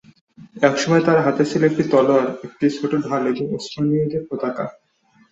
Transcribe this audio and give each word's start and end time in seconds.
এসময় 0.69 1.03
তার 1.05 1.17
হাতে 1.25 1.43
ছিল 1.45 1.61
একটি 1.65 1.83
তলোয়ার, 1.91 2.27
একটি 2.45 2.65
ছোট 2.77 2.91
ঢাল 3.05 3.23
এবং 3.31 3.45
উসমানীয়দের 3.57 4.23
পতাকা। 4.29 4.65